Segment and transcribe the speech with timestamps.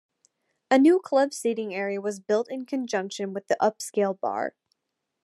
[0.71, 4.55] A new club seating area was built in conjunction with a new upscale bar.